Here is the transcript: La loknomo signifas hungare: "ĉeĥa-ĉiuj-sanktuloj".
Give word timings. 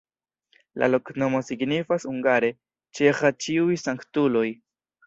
La 0.83 0.87
loknomo 0.93 1.41
signifas 1.49 2.09
hungare: 2.13 2.51
"ĉeĥa-ĉiuj-sanktuloj". 3.01 4.47